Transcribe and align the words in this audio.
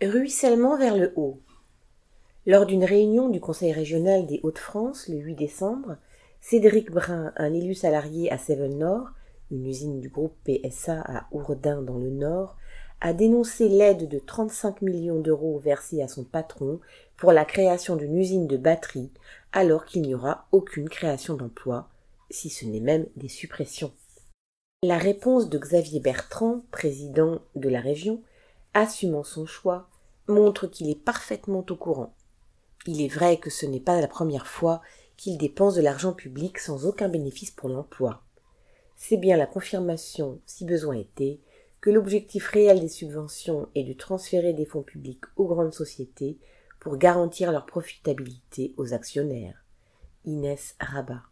Ruissellement 0.00 0.78
vers 0.78 0.96
le 0.96 1.12
haut. 1.16 1.40
Lors 2.46 2.66
d'une 2.66 2.84
réunion 2.84 3.28
du 3.28 3.40
Conseil 3.40 3.72
régional 3.72 4.26
des 4.26 4.38
Hauts-de-France 4.44 5.08
le 5.08 5.16
8 5.16 5.34
décembre, 5.34 5.96
Cédric 6.40 6.92
Brun, 6.92 7.32
un 7.34 7.52
élu 7.52 7.74
salarié 7.74 8.30
à 8.30 8.38
Seven 8.38 8.78
Nord, 8.78 9.08
une 9.50 9.66
usine 9.66 9.98
du 9.98 10.08
groupe 10.08 10.36
PSA 10.44 11.00
à 11.00 11.26
Ourdin 11.32 11.82
dans 11.82 11.98
le 11.98 12.10
Nord, 12.10 12.56
a 13.00 13.12
dénoncé 13.12 13.68
l'aide 13.68 14.08
de 14.08 14.20
35 14.20 14.82
millions 14.82 15.18
d'euros 15.18 15.58
versée 15.58 16.00
à 16.00 16.06
son 16.06 16.22
patron 16.22 16.78
pour 17.16 17.32
la 17.32 17.44
création 17.44 17.96
d'une 17.96 18.16
usine 18.16 18.46
de 18.46 18.56
batterie, 18.56 19.10
alors 19.50 19.84
qu'il 19.84 20.02
n'y 20.02 20.14
aura 20.14 20.46
aucune 20.52 20.88
création 20.88 21.34
d'emplois, 21.34 21.88
si 22.30 22.50
ce 22.50 22.66
n'est 22.66 22.78
même 22.78 23.08
des 23.16 23.28
suppressions. 23.28 23.92
La 24.84 24.96
réponse 24.96 25.48
de 25.48 25.58
Xavier 25.58 25.98
Bertrand, 25.98 26.62
président 26.70 27.40
de 27.56 27.68
la 27.68 27.80
région, 27.80 28.22
assumant 28.74 29.24
son 29.24 29.46
choix, 29.46 29.88
montre 30.28 30.66
qu'il 30.66 30.90
est 30.90 31.02
parfaitement 31.02 31.64
au 31.68 31.76
courant. 31.76 32.14
Il 32.86 33.02
est 33.02 33.08
vrai 33.08 33.38
que 33.38 33.50
ce 33.50 33.66
n'est 33.66 33.80
pas 33.80 34.00
la 34.00 34.08
première 34.08 34.46
fois 34.46 34.80
qu'il 35.16 35.36
dépense 35.36 35.74
de 35.74 35.82
l'argent 35.82 36.12
public 36.12 36.58
sans 36.58 36.86
aucun 36.86 37.08
bénéfice 37.08 37.50
pour 37.50 37.68
l'emploi. 37.68 38.22
C'est 38.96 39.16
bien 39.16 39.36
la 39.36 39.46
confirmation, 39.46 40.40
si 40.46 40.64
besoin 40.64 40.96
était, 40.96 41.40
que 41.80 41.90
l'objectif 41.90 42.48
réel 42.48 42.80
des 42.80 42.88
subventions 42.88 43.68
est 43.74 43.84
de 43.84 43.92
transférer 43.92 44.52
des 44.52 44.66
fonds 44.66 44.82
publics 44.82 45.24
aux 45.36 45.46
grandes 45.46 45.74
sociétés 45.74 46.38
pour 46.80 46.96
garantir 46.96 47.52
leur 47.52 47.66
profitabilité 47.66 48.74
aux 48.76 48.94
actionnaires. 48.94 49.64
Inès 50.24 50.74
Rabat. 50.80 51.22